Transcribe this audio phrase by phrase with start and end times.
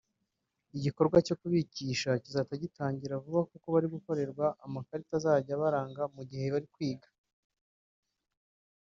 [0.77, 6.67] Igikorwa cyo kubigisha kizahita gitangira vuba kuko bari gukorerwa amakarita azajya abaranga mu gihe bari
[6.73, 7.09] kwiga